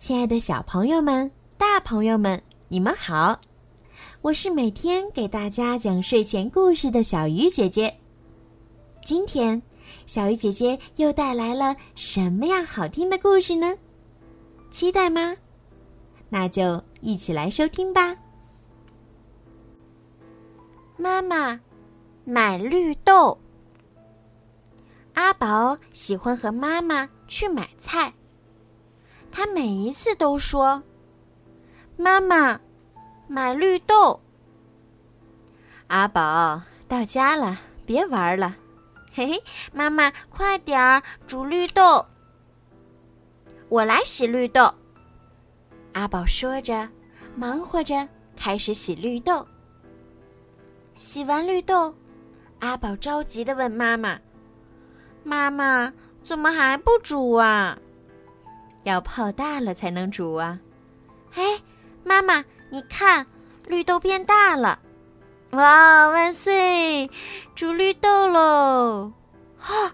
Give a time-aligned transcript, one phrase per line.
[0.00, 3.38] 亲爱的小朋友们、大朋友们，你们好！
[4.22, 7.94] 我是每天给大家讲睡前故事的小鱼姐姐。
[9.04, 9.60] 今天，
[10.06, 13.76] 小鱼姐姐又带来了什么样好听的故事呢？
[14.70, 15.36] 期待吗？
[16.30, 18.16] 那就一起来收听吧。
[20.96, 21.60] 妈妈
[22.24, 23.38] 买绿豆。
[25.12, 28.10] 阿宝喜欢和妈妈去买菜。
[29.40, 30.82] 他每一次都说
[31.96, 32.60] ：“妈妈，
[33.26, 34.20] 买绿豆。”
[35.88, 38.54] 阿宝到家了，别玩了，
[39.14, 42.04] 嘿嘿，妈妈快点儿煮绿豆，
[43.70, 44.70] 我来洗绿豆。
[45.94, 46.86] 阿宝说着，
[47.34, 49.48] 忙活着开始洗绿豆。
[50.96, 51.94] 洗完绿豆，
[52.58, 54.20] 阿宝着急的问妈妈
[55.24, 55.90] ：“妈妈，
[56.22, 57.78] 怎么还不煮啊？”
[58.84, 60.58] 要泡大了才能煮啊！
[61.34, 61.42] 哎，
[62.04, 63.26] 妈妈，你看，
[63.66, 64.78] 绿豆变大了！
[65.50, 67.10] 哇，万岁！
[67.54, 69.12] 煮绿豆喽！
[69.58, 69.92] 哈，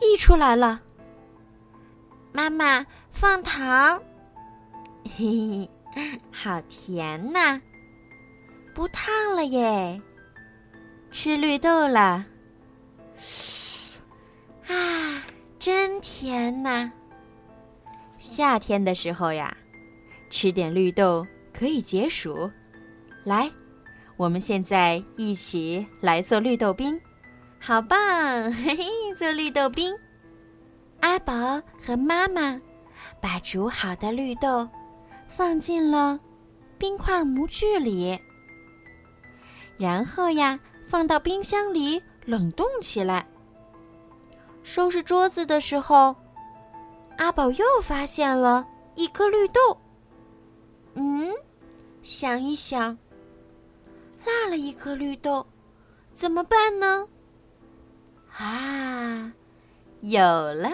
[0.00, 0.80] 溢出来了。
[2.32, 4.00] 妈妈放糖，
[5.16, 7.60] 嘿嘿， 好甜呐！
[8.74, 10.00] 不烫了耶！
[11.10, 12.24] 吃绿豆了，
[14.68, 15.22] 啊，
[15.58, 16.92] 真甜呐！
[18.20, 19.56] 夏天的时候呀，
[20.28, 22.48] 吃点绿豆可以解暑。
[23.24, 23.50] 来，
[24.18, 27.00] 我们现在一起来做绿豆冰，
[27.58, 27.98] 好棒！
[28.52, 29.96] 嘿嘿，做绿豆冰。
[31.00, 32.60] 阿宝和妈妈
[33.22, 34.68] 把煮好的绿豆
[35.26, 36.20] 放进了
[36.76, 38.20] 冰块模具里，
[39.78, 43.26] 然后呀，放到冰箱里冷冻起来。
[44.62, 46.14] 收拾桌子的时候。
[47.20, 49.60] 阿宝又发现了一颗绿豆。
[50.94, 51.30] 嗯，
[52.02, 52.96] 想一想，
[54.24, 55.46] 落了一颗绿豆，
[56.14, 57.06] 怎么办呢？
[58.38, 59.30] 啊，
[60.00, 60.72] 有了！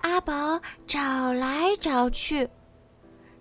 [0.00, 2.48] 阿宝找来找去，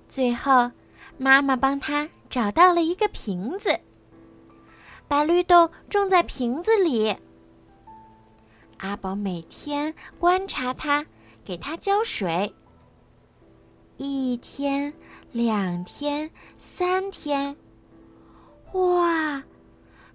[0.09, 0.69] 最后
[1.17, 3.79] 妈妈帮他找到了一个瓶子，
[5.07, 7.15] 把绿豆种在瓶子里。
[8.79, 11.05] 阿宝每天观察它。
[11.51, 12.55] 给它浇水。
[13.97, 14.93] 一天，
[15.33, 17.53] 两天，三天，
[18.71, 19.43] 哇，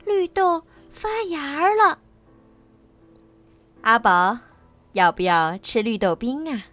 [0.06, 1.98] 绿豆发芽了。
[3.82, 4.38] 阿宝，
[4.92, 6.64] 要不要吃绿豆冰啊？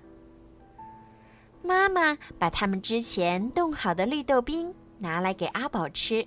[1.62, 6.25] 妈妈把他们之前冻好的绿豆冰拿来给阿宝吃。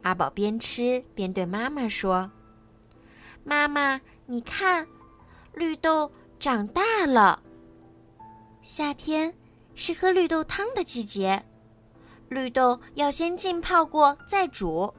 [0.00, 2.30] 阿宝边吃边对妈妈说
[3.44, 4.88] ：“妈妈，你看，
[5.52, 6.10] 绿豆。”
[6.44, 7.42] 长大了。
[8.62, 9.32] 夏天
[9.74, 11.42] 是喝绿豆汤的季节，
[12.28, 14.92] 绿豆要先浸泡过再煮。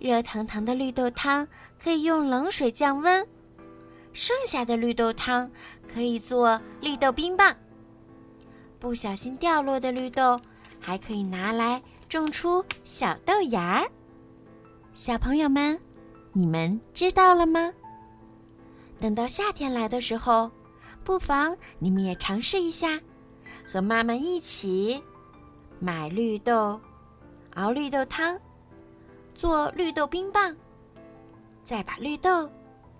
[0.00, 1.46] 热腾腾的绿豆汤
[1.80, 3.24] 可以用冷水降温，
[4.12, 5.48] 剩下的绿豆汤
[5.86, 7.54] 可以做绿豆冰棒。
[8.80, 10.40] 不小心掉落的绿豆
[10.80, 13.88] 还可以拿来种出小豆芽儿。
[14.92, 15.78] 小朋友们，
[16.32, 17.72] 你们知道了吗？
[19.00, 20.50] 等到夏天来的时候，
[21.04, 22.98] 不妨你们也尝试一下，
[23.64, 25.02] 和妈妈一起
[25.78, 26.80] 买绿豆，
[27.54, 28.38] 熬绿豆汤，
[29.34, 30.54] 做绿豆冰棒，
[31.62, 32.50] 再把绿豆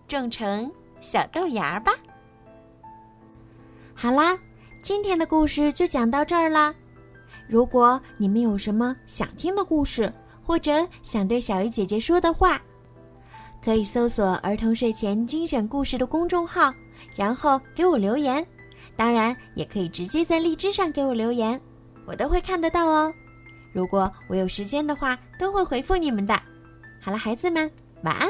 [0.06, 0.70] 种成
[1.00, 1.92] 小豆芽吧。
[3.94, 4.38] 好啦，
[4.82, 6.72] 今天的故事就讲到这儿啦。
[7.48, 10.12] 如果你们有什么想听的故事，
[10.44, 12.60] 或者想对小鱼姐姐说的话，
[13.68, 16.72] 可以搜索“儿童睡前精选故事”的公众号，
[17.14, 18.42] 然后给我留言。
[18.96, 21.60] 当然，也可以直接在荔枝上给我留言，
[22.06, 23.12] 我都会看得到哦。
[23.74, 26.34] 如果我有时间的话，都会回复你们的。
[26.98, 27.70] 好了，孩子们，
[28.04, 28.26] 晚安。